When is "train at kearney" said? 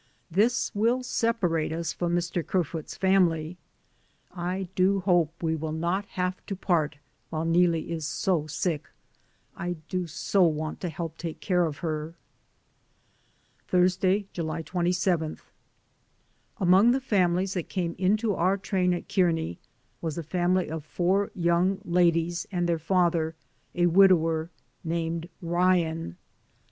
18.57-19.59